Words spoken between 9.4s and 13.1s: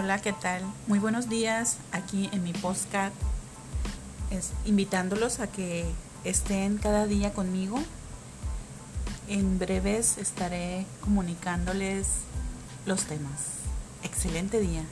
breves estaré comunicándoles los